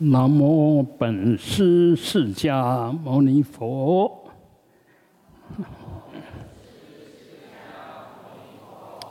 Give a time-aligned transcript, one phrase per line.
[0.00, 4.30] 南无本师释迦牟尼佛。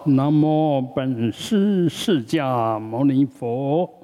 [0.05, 4.01] 南无本师释迦牟尼佛。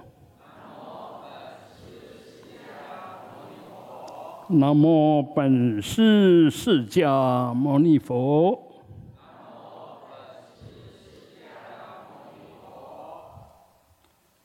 [4.50, 8.62] 南无本师释迦牟尼佛。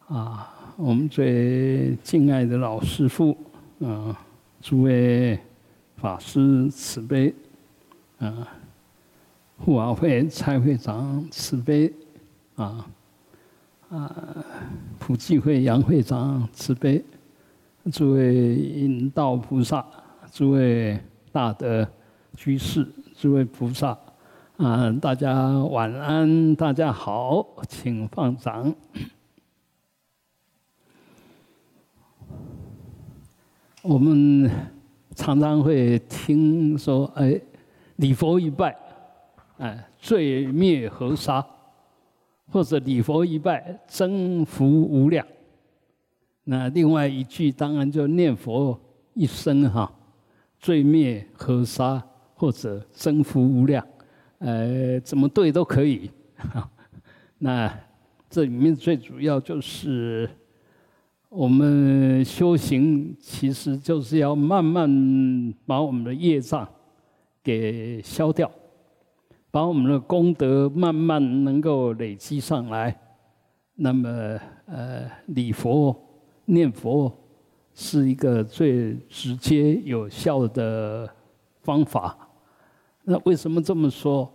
[0.07, 0.58] 啊。
[0.81, 3.37] 我们最敬爱的老师傅，
[3.81, 4.17] 啊，
[4.61, 5.37] 诸位
[5.97, 7.35] 法师慈悲，
[8.21, 8.47] 啊，
[9.59, 11.93] 护法会蔡会长慈悲，
[12.55, 12.87] 啊，
[13.91, 14.17] 啊，
[15.01, 17.05] 普济会杨会长慈悲，
[17.93, 19.85] 诸位引道菩萨，
[20.31, 20.97] 诸位
[21.33, 21.89] 大德
[22.37, 23.99] 居士，诸位菩萨，
[24.59, 28.73] 啊，大家晚安，大家好，请放掌。
[33.83, 34.51] 我们
[35.15, 37.41] 常常会听说，哎，
[37.97, 38.77] 礼佛一拜，
[39.59, 41.45] 哎，罪灭河沙，
[42.51, 45.25] 或者礼佛一拜，增福无量。
[46.43, 48.79] 那另外一句当然就念佛
[49.15, 49.91] 一声哈，
[50.59, 52.03] 罪灭河沙
[52.35, 53.87] 或者增福无量，
[54.39, 56.11] 呃，怎么对都可以。
[57.39, 57.73] 那
[58.29, 60.29] 这里面最主要就是。
[61.31, 66.67] 我们修行其实就是要慢慢把我们的业障
[67.43, 68.51] 给消掉，
[69.51, 72.99] 把我们的功德慢慢能够累积上来。
[73.75, 74.09] 那么，
[74.65, 75.95] 呃，礼佛、
[76.47, 77.13] 念佛
[77.75, 81.09] 是一个最直接有效的
[81.61, 82.17] 方法。
[83.05, 84.33] 那为什么这么说？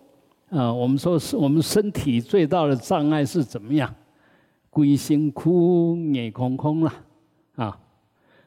[0.51, 3.91] 啊，我们说是我们身体最大的障碍是怎么样？
[4.73, 6.91] 归心苦，眼空空了，
[7.55, 7.79] 啊，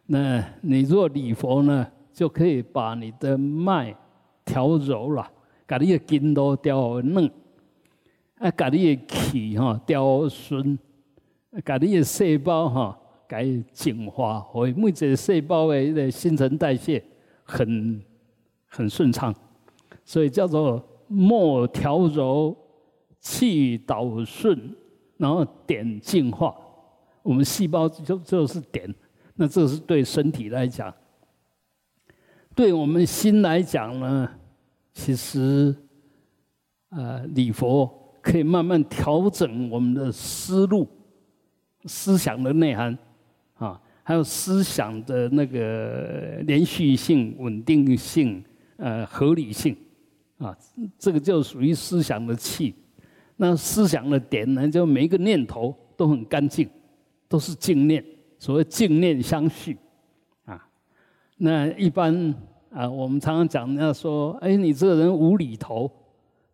[0.06, 3.96] 那你若礼佛呢，就可以把你的脉
[4.44, 5.30] 调柔了，
[5.69, 7.31] 把你的筋都调嫩，
[8.38, 10.76] 啊，把你的气哈调顺，
[11.65, 12.98] 把你的细胞哈
[13.28, 17.00] 改净化，会每一个细胞的个新陈代谢
[17.44, 18.03] 很
[18.66, 19.32] 很顺畅，
[20.04, 22.56] 所以叫做脉调柔，
[23.20, 24.75] 气导顺。
[25.16, 26.54] 然后点净化，
[27.22, 28.94] 我们细胞就就是点，
[29.34, 30.94] 那这是对身体来讲，
[32.54, 34.31] 对我们心来讲呢，
[34.93, 35.75] 其实，
[36.91, 37.91] 呃，礼佛
[38.21, 40.88] 可以慢慢调整我们的思路、
[41.84, 42.97] 思想的内涵，
[43.54, 48.44] 啊，还有思想的那个连续性、稳定性、
[48.77, 49.77] 呃，合理性，
[50.38, 50.56] 啊，
[50.98, 52.75] 这个就属于思想的气。
[53.38, 56.66] 那思想的点呢，就每一个念头都很干净，
[57.28, 58.02] 都是净念，
[58.38, 59.76] 所谓净念相续，
[60.47, 60.66] 啊，
[61.36, 62.34] 那一般
[62.70, 65.91] 啊，我们常常讲，人家说，哎，你这个人无厘头，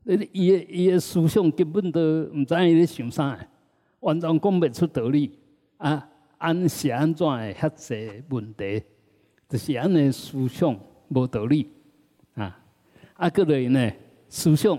[0.03, 2.01] 那伊伊的思想根本都
[2.35, 3.39] 唔知伊咧想啥，
[4.01, 5.39] 完全讲不出道理，
[5.77, 8.83] 啊，安是安怎的遐济问题，
[9.49, 10.77] 就是安尼思想
[11.11, 11.69] 无道理，
[12.35, 12.59] 啊，
[13.15, 13.93] 啊个类呢
[14.29, 14.77] 思想。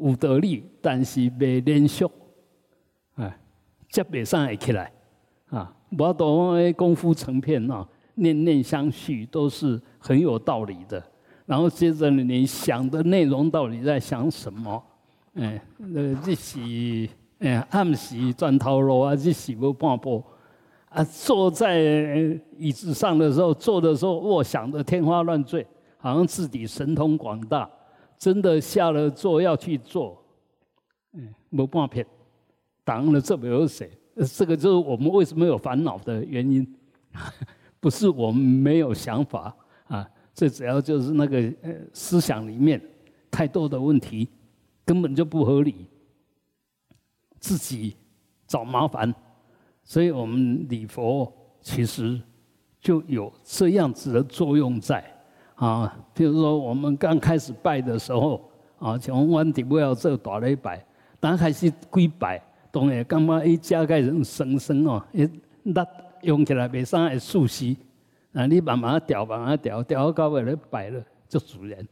[0.00, 2.04] 有道理，但是未连续，
[3.14, 3.36] 啊，
[3.90, 4.90] 接袂上会起来，
[5.50, 11.02] 啊，无多功夫成片啊，念念相续都是很有道理的。
[11.46, 14.82] 然后接着你想的内容到底在想什么？
[15.34, 15.60] 哎，
[15.94, 17.08] 呃，这是
[17.40, 20.22] 哎暗时转头路啊，这是无半步
[20.88, 21.02] 啊。
[21.04, 21.80] 坐在
[22.56, 25.66] 椅子上的时候，坐的时候，我想的天花乱坠，
[25.98, 27.68] 好像自己神通广大。
[28.20, 30.22] 真的下了座要去做，
[31.14, 32.06] 嗯，没半片，
[32.84, 33.90] 当了这没有谁，
[34.36, 36.76] 这个就是我们为什么有烦恼的原因，
[37.80, 39.56] 不是我们没有想法
[39.88, 42.78] 啊，最主要就是那个呃思想里面
[43.30, 44.28] 太多的问题，
[44.84, 45.86] 根本就不合理，
[47.38, 47.96] 自己
[48.46, 49.14] 找麻烦，
[49.82, 51.32] 所以我们礼佛
[51.62, 52.20] 其实
[52.82, 55.02] 就有这样子的作用在。
[55.60, 58.40] 啊，比如说我们刚开始拜的时候，
[58.78, 60.82] 啊，从湾底不要做大礼拜，
[61.20, 65.28] 刚开始跪拜，当然感觉一加个人酸酸哦，一
[65.62, 65.86] 那
[66.22, 67.76] 用起来袂啥会熟悉，
[68.32, 71.86] 啊，你慢慢调，慢慢调，调到尾咧拜了就自然。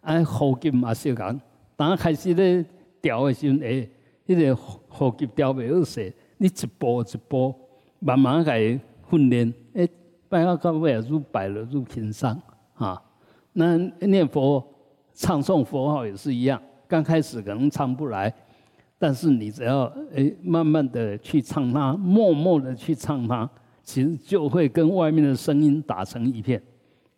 [0.00, 1.40] 啊，呼吸嘛是讲，
[1.76, 2.64] 刚开始咧
[3.02, 3.90] 调的时候，诶，
[4.28, 7.52] 迄个呼吸调袂好势，你一步一步
[7.98, 8.80] 慢慢来
[9.10, 9.90] 训练，诶，
[10.28, 12.40] 拜到到尾入拜了愈轻松，
[12.74, 13.02] 啊。
[13.52, 14.64] 那念佛、
[15.14, 18.32] 唱诵佛号也是一样，刚开始可能唱不来，
[18.98, 23.48] 但是你只要诶慢慢的去唱它，默默的去唱它，
[23.82, 26.62] 其实就会跟外面的声音打成一片，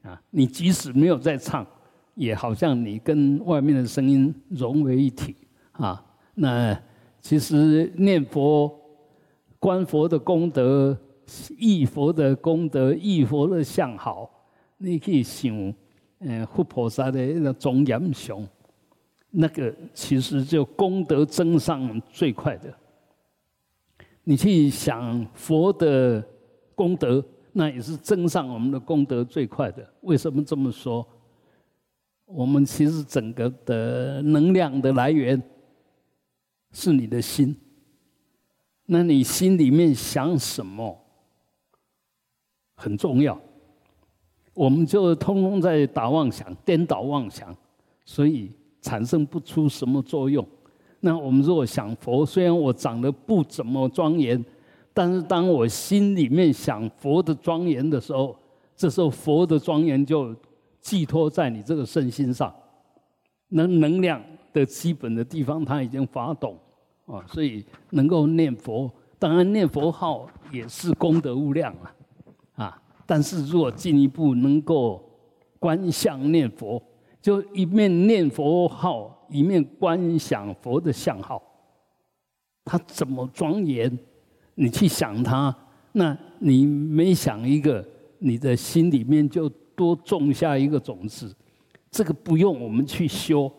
[0.03, 1.67] 啊，你即使没有在唱，
[2.15, 5.37] 也好像你跟外面的声音融为一体
[5.73, 6.03] 啊。
[6.35, 6.81] 那
[7.21, 8.75] 其实念佛、
[9.59, 10.97] 观佛的功德、
[11.59, 14.31] 忆佛的功德、忆佛的相好，
[14.79, 15.75] 你可以想，
[16.21, 18.43] 嗯，佛菩萨的那个庄严相。
[19.31, 22.75] 那个其实就功德增上最快的。
[24.25, 26.21] 你去想佛的
[26.75, 29.89] 功德，那也是增上我们的功德最快的。
[30.01, 31.07] 为什么这么说？
[32.27, 35.41] 我们其实整个的能量的来源
[36.73, 37.57] 是你的心。
[38.87, 40.97] 那你心里面想什么
[42.75, 43.41] 很重要。
[44.61, 47.57] 我们就通通在打妄想，颠倒妄想，
[48.05, 48.51] 所以。
[48.83, 50.43] 产生不出什么作用。
[51.01, 54.43] 那我们如果想佛，虽然我长得不怎么庄严，
[54.95, 58.35] 但是当我心里面想佛的庄严的时候，
[58.75, 60.35] 这时候佛的庄严就
[60.81, 62.51] 寄托在你这个身心上。
[63.49, 64.19] 那能量
[64.51, 66.57] 的基本的地方，它已经发动
[67.05, 71.95] 啊，所以能够念佛，当然念佛号也是功德无量啊
[72.55, 72.83] 啊。
[73.11, 75.05] 但是如果进一步能够
[75.59, 76.81] 观相念佛。
[77.21, 81.43] 就一面念佛号，一面观想佛的相号，
[82.65, 83.99] 他怎么庄严？
[84.55, 85.55] 你去想他，
[85.93, 87.85] 那你每想一个，
[88.21, 91.35] 你的心里面就多种下一个种子。
[91.91, 93.53] 这个不用我们去修，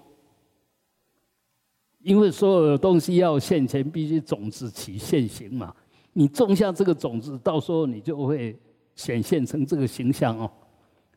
[2.00, 5.75] 因为所有的东西要现前，必须种子起现行嘛。
[6.13, 8.57] 你种下这个种子，到时候你就会
[8.95, 10.51] 显现成这个形象哦，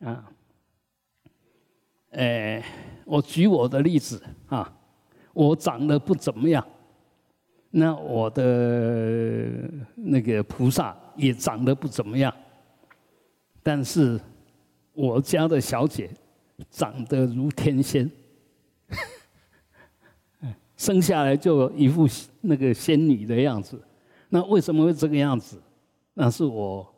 [0.01, 0.31] 啊。
[2.11, 2.63] 哎，
[3.03, 4.73] 我举我的例子啊，
[5.33, 6.65] 我长得不怎么样，
[7.71, 12.33] 那我的那个菩萨也长得不怎么样，
[13.61, 14.17] 但是
[14.93, 16.09] 我家的小姐
[16.69, 18.09] 长得如天仙，
[20.77, 22.07] 生下来就一副
[22.39, 23.77] 那个仙女的样子。
[24.29, 25.61] 那为什么会这个样子？
[26.13, 26.94] 那是我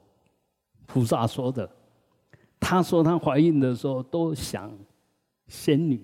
[0.87, 1.69] 菩萨说的。
[2.59, 4.75] 她说她怀孕的时候都想。
[5.49, 6.01] 仙女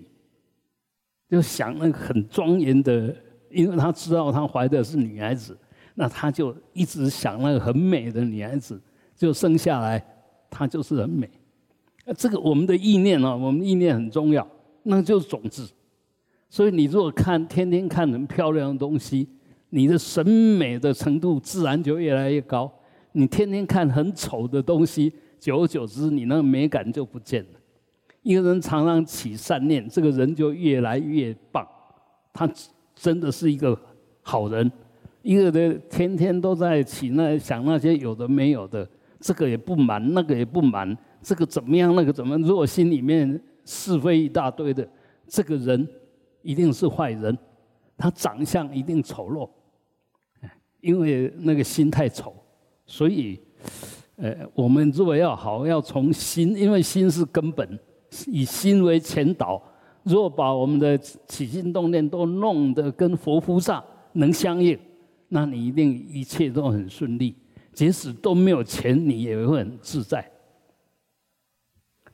[1.28, 3.14] 就想那个很庄严的，
[3.50, 5.54] 因为她知道她怀的是女孩子，
[5.96, 8.80] 那她就一直想那个很美的女孩子，
[9.14, 10.02] 就生下来，
[10.48, 11.28] 她就是很美。
[12.16, 14.48] 这个我们的意念啊，我们意念很重要，
[14.84, 15.70] 那就是种子。
[16.48, 19.28] 所以你如果看天天看很漂亮的东西，
[19.68, 22.72] 你的审美的程度自然就越来越高。
[23.16, 27.60] 你天天看很丑的东西，久而久之，你那个美感就不见了。
[28.22, 31.66] 一个人常常起善念，这个人就越来越棒。
[32.32, 32.50] 他
[32.94, 33.78] 真的是一个
[34.22, 34.70] 好人。
[35.22, 38.86] 一个人天天都在起那想那些有的没有的，
[39.20, 42.36] 这个也不满，那个也不满，这个怎么样，那个怎么？
[42.38, 44.86] 如果心里面是非一大堆的，
[45.28, 45.86] 这个人
[46.42, 47.38] 一定是坏人。
[47.96, 49.48] 他长相一定丑陋，
[50.80, 52.34] 因为那个心太丑。
[52.86, 53.40] 所以，
[54.16, 57.78] 呃，我们如果要好，要从心，因为心是根本。
[58.28, 59.60] 以心为前导，
[60.04, 64.78] 若把我们的起心动念都弄得跟佛菩萨能相应，
[65.28, 67.34] 那你一定一切都很顺利。
[67.72, 70.30] 即使都没有钱，你也会很自在。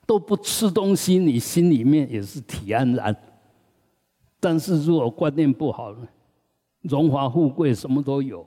[0.07, 3.15] 都不吃东西，你心里面也是体安然。
[4.41, 6.09] 但是如果观念不好呢？
[6.81, 8.47] 荣华富贵什么都有，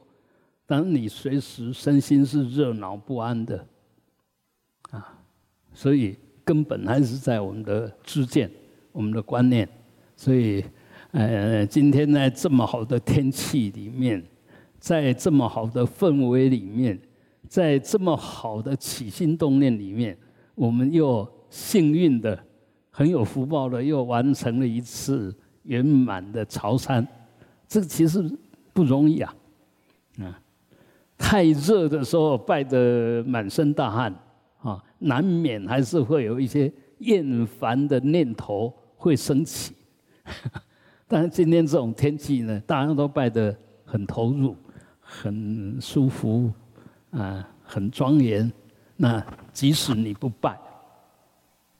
[0.81, 3.67] 但你随时身心是热闹不安的，
[4.89, 5.19] 啊，
[5.73, 6.17] 所以。
[6.45, 8.51] 根本还是在我们的知见、
[8.91, 9.65] 我们的观念，
[10.13, 10.61] 所以，
[11.11, 14.21] 呃，今天在这么好的天气里面，
[14.77, 16.99] 在这么好的氛围里面，
[17.47, 20.17] 在这么好的起心动念里面，
[20.53, 22.37] 我们又幸运的、
[22.91, 27.07] 很有福报的，又完成了一次圆满的朝山。
[27.69, 28.21] 这其实
[28.73, 29.33] 不容易啊，
[30.19, 30.41] 啊，
[31.23, 34.13] 太热的时候拜得满身大汗。
[34.61, 39.73] 啊，难免还是会有一些厌烦的念头会升起，
[41.05, 43.53] 但是今天这种天气呢，大家都拜得
[43.83, 44.55] 很投入，
[45.01, 46.49] 很舒服，
[47.11, 48.49] 啊，很庄严。
[48.95, 50.57] 那即使你不拜，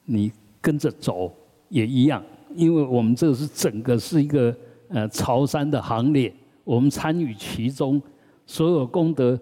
[0.04, 1.34] 你跟着走
[1.70, 2.22] 也一样，
[2.54, 4.54] 因为我们这是整个是一个
[4.90, 6.34] 呃朝山的行列，
[6.66, 8.02] 我们参与其中，
[8.46, 9.40] 所有功德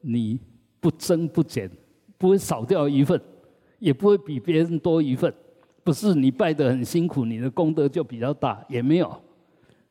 [0.00, 0.38] 你
[0.80, 1.70] 不增不减。
[2.16, 3.20] 不会少掉一份，
[3.78, 5.34] 也不会比别人多一份。
[5.82, 9.20] 不是你拜得很辛苦，你的功德就比较大，也没有。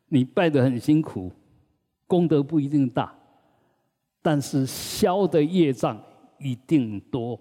[0.08, 1.30] 你拜得很辛苦，
[2.08, 3.14] 功德不一定大，
[4.20, 6.02] 但是消的业障
[6.40, 7.38] 一定多。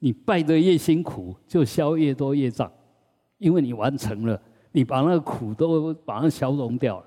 [0.00, 2.70] 你拜得越辛苦，就消越多业障，
[3.38, 4.38] 因为你完成了，
[4.72, 7.06] 你把那个苦都把它消融掉了。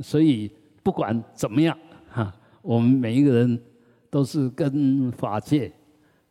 [0.00, 0.50] 所以
[0.82, 1.76] 不管怎么样，
[2.08, 2.34] 哈，
[2.68, 3.58] 我们每一个人
[4.10, 5.72] 都是跟法界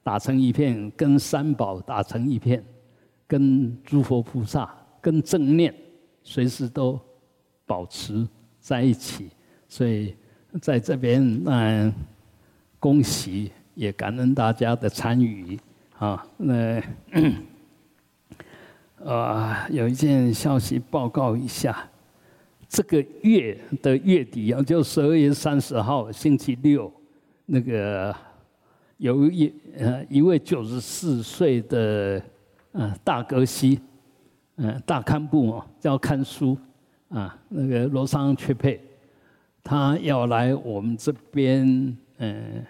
[0.04, 2.64] 打成一片，跟三宝打成一片，
[3.26, 5.74] 跟诸佛菩萨、跟正念，
[6.22, 7.00] 随时都
[7.66, 8.28] 保持
[8.60, 9.32] 在一起。
[9.68, 10.16] 所以
[10.62, 11.92] 在这边，嗯
[12.80, 15.60] 恭喜，也感恩大家的参与。
[15.98, 16.80] 啊，那
[19.04, 21.90] 啊， 有一件消息报告一下，
[22.68, 26.92] 这个月的月底啊，就十二月三十号星期六，
[27.46, 28.16] 那个
[28.98, 32.22] 有一呃一位九十四岁的
[32.74, 33.80] 嗯大格西，
[34.58, 36.58] 嗯大堪布哦，叫看书
[37.10, 38.82] 啊，那个罗桑缺佩，
[39.64, 42.66] 他要来我们这边嗯。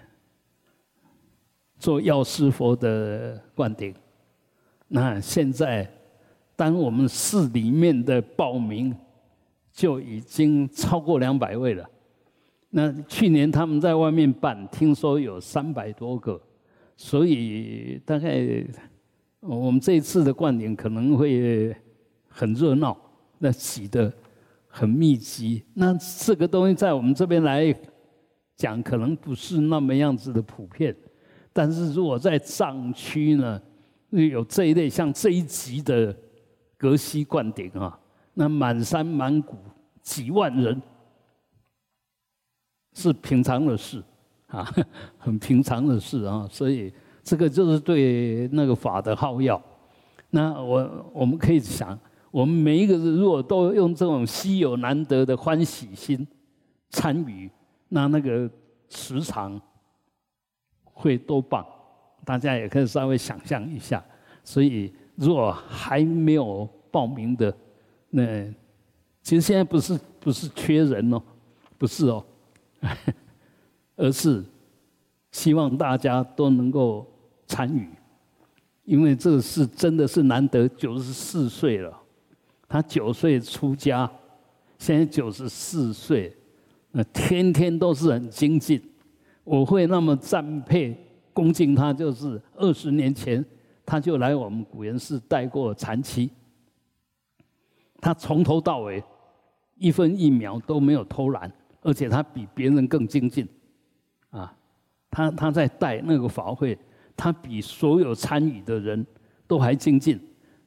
[1.79, 3.93] 做药师佛的灌顶，
[4.87, 5.87] 那现在，
[6.55, 8.95] 当我们市里面的报名
[9.77, 11.87] 就已经超过两百位了。
[12.71, 16.41] 那去年他们在外面办，听说有三百多个，
[16.95, 18.65] 所以大概
[19.39, 21.75] 我们这一次的灌顶可能会
[22.27, 22.97] 很热闹，
[23.37, 24.11] 那挤得
[24.67, 25.63] 很密集。
[25.75, 27.71] 那这个东西在我们这边来
[28.55, 30.95] 讲，可能不是那么样子的普遍。
[31.53, 33.61] 但是如果在藏区呢，
[34.09, 36.15] 有这一类像这一级的
[36.77, 37.99] 格西灌顶啊，
[38.39, 39.57] 那满山满谷
[40.03, 40.79] 几万人
[42.93, 44.03] 是平常的事
[44.45, 44.63] 啊，
[45.17, 49.59] 很平常的事啊，所以这个就是对那个法的好要。
[50.29, 56.27] 那我我们可以想，我们每一个人如果都用这种稀有难得的欢喜心
[56.89, 57.49] 参与，
[57.89, 58.47] 那那个
[58.89, 59.59] 时长。
[60.99, 61.63] 会多棒，
[62.25, 64.03] 大家也可以稍微想象一下。
[64.43, 67.55] 所以，如果还没有报名的，
[68.17, 68.51] 那
[69.21, 71.21] 其实现在不是不是缺人哦，
[71.77, 72.25] 不是哦，
[73.95, 74.43] 而是
[75.31, 77.05] 希望大家都能够
[77.45, 77.87] 参与，
[78.85, 81.95] 因为这个是真的是难得，九十四岁了，
[82.67, 84.09] 他九岁出家，
[84.79, 86.35] 现在九十四岁，
[86.91, 88.81] 那天天都是很精进。
[89.43, 90.97] 我会那么赞佩、
[91.33, 93.45] 恭敬他，就是二十年前
[93.85, 96.29] 他就来我们古岩寺带过禅期，
[97.99, 99.03] 他从头到尾
[99.75, 101.51] 一分一秒都没有偷懒，
[101.81, 103.47] 而且他比别人更精进，
[104.29, 104.55] 啊，
[105.09, 106.77] 他他在带那个法会，
[107.15, 109.05] 他比所有参与的人
[109.47, 110.19] 都还精进，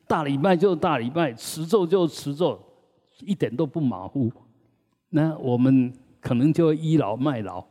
[0.06, 2.60] 大礼拜就大礼拜，持咒就持咒，
[3.20, 4.30] 一点都不马虎。
[5.08, 7.64] 那我们可能就倚老卖老。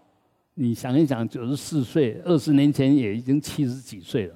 [0.56, 4.36] 你想一想，九十四岁，二十年前也已经七十几岁了，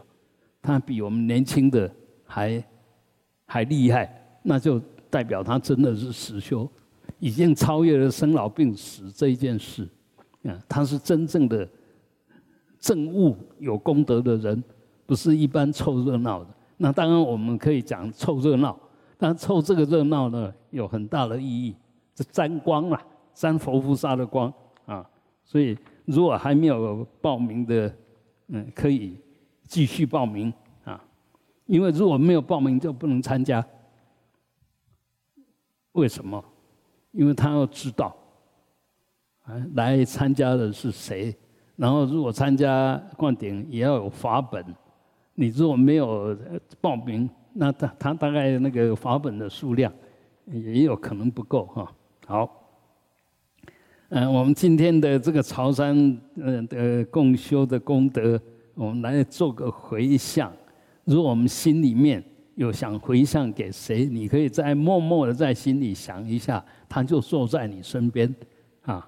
[0.61, 1.93] 他比我们年轻的
[2.25, 2.63] 还
[3.45, 4.81] 还厉害，那就
[5.13, 6.67] 代表他真的是实修，
[7.19, 9.87] 已经超越了生老病死这一件事。
[10.43, 11.69] 啊，他是真正的
[12.79, 14.63] 正悟有功德的人，
[15.05, 16.49] 不是一般凑热闹的。
[16.77, 18.75] 那当然我们可以讲凑热闹，
[19.15, 21.75] 但凑这个热闹呢，有很大的意义，
[22.17, 22.99] 是沾光啊，
[23.35, 24.51] 沾佛菩萨的光
[24.87, 25.07] 啊，
[25.45, 25.77] 所以。
[26.05, 27.95] 如果还没有报名的，
[28.49, 29.17] 嗯，可以
[29.69, 30.51] 继续报名
[30.83, 31.01] 啊，
[31.65, 33.65] 因为如果没有报名就不能参加。
[35.93, 36.43] 为什么？
[37.11, 38.15] 因为他要知道，
[39.43, 41.35] 啊，来参加的是谁，
[41.75, 44.63] 然后如果参加灌顶也要有法本，
[45.35, 46.37] 你如果没有
[46.81, 49.91] 报名，那他他大概那个法本的数量
[50.45, 51.91] 也有可能不够哈。
[52.25, 52.59] 好。
[54.15, 55.95] 嗯，我们今天的这个潮山
[56.35, 58.39] 嗯的共修的功德，
[58.75, 60.53] 我们来做个回向。
[61.03, 62.23] 如果我们心里面
[62.55, 68.33] 有想回向给谁，你可以在默默的在心里想一下，他就坐在你身边
[68.81, 69.07] 啊。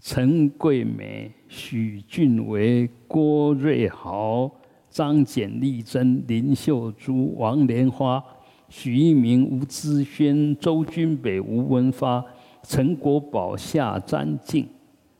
[0.00, 4.50] 陈桂美、许俊伟、郭瑞豪、
[4.88, 8.22] 张简丽珍、林秀珠、王莲花、
[8.68, 12.24] 许一鸣、吴姿轩、周君北、吴文发。
[12.68, 14.68] 陈国宝、夏占静、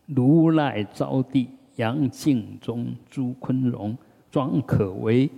[0.07, 3.97] 如赖招娣、杨敬忠、朱坤荣、
[4.33, 5.31] 庄可为、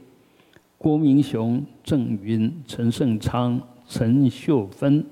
[0.79, 5.05] 郭明雄、郑云、陈胜昌、陈秀芬、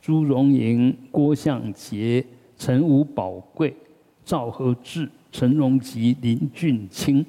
[0.00, 2.24] 朱荣莹、郭向杰、
[2.56, 3.76] 陈武宝贵、
[4.24, 7.24] 赵和志、陈荣吉、林俊清、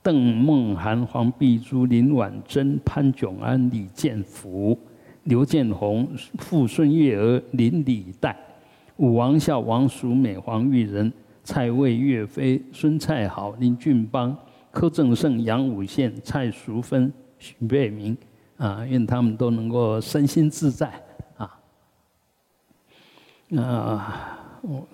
[0.00, 4.78] 邓梦涵、黄碧珠、林婉珍、潘炯安、李建福。
[5.24, 6.08] 刘建宏、
[6.38, 8.36] 傅顺月儿、林李代、
[8.96, 11.12] 武王孝、王淑美、黄玉仁、
[11.42, 14.36] 蔡卫、岳飞、孙蔡好、林俊邦、
[14.72, 18.16] 柯正胜、杨武宪、蔡淑芬、许贝明，
[18.56, 21.02] 啊，愿他们都能够身心自在，
[21.36, 21.60] 啊，
[23.56, 24.86] 啊，我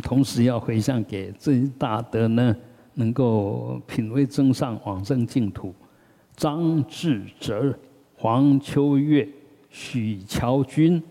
[0.00, 2.54] 同时要回向给这些大德呢，
[2.94, 5.74] 能够品味真上往生净土，
[6.36, 7.76] 张志哲、
[8.16, 9.28] 黄秋月、
[9.68, 11.02] 许乔军、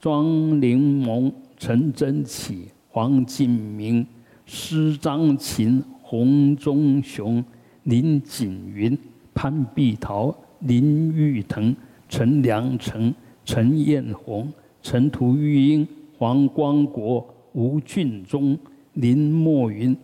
[0.00, 4.06] 庄玲蒙、陈真启、黄进明。
[4.50, 7.44] 施张琴、洪忠雄、
[7.82, 8.96] 林锦云、
[9.34, 11.76] 潘碧桃、林玉腾、
[12.08, 14.50] 陈良成、陈艳红、
[14.80, 15.86] 陈图玉英、
[16.16, 17.22] 黄光国、
[17.52, 18.58] 吴俊忠、
[18.94, 19.94] 林墨云、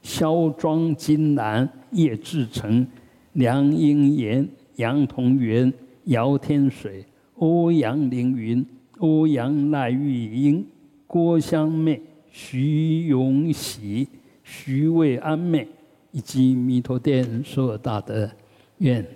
[0.00, 2.86] 肖庄金兰、叶志成、
[3.32, 5.72] 梁英岩、杨同元、
[6.04, 7.04] 姚天水、
[7.38, 8.64] 欧阳凌云、
[8.98, 10.64] 欧阳赖玉英、
[11.08, 12.00] 郭香妹。
[12.30, 14.06] 徐永喜、
[14.50, 15.68] 徐渭安妹
[16.10, 18.26] 以及弥陀殿所有大德，
[18.78, 19.06] 愿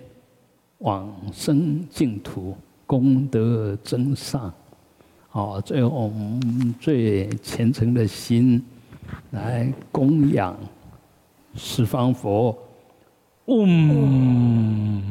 [0.77, 4.53] 往生净土，功德增上。
[5.29, 8.63] 好，最后我们最虔诚的心
[9.31, 10.55] 来供养
[11.55, 12.55] 十方佛，
[13.45, 15.01] 嗡，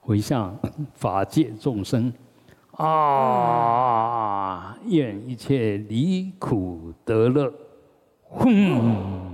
[0.00, 0.58] 回向
[0.96, 2.12] 法界众生。
[2.72, 3.66] 啊！
[4.86, 7.52] 愿一切离苦得乐，
[8.30, 9.27] 哼。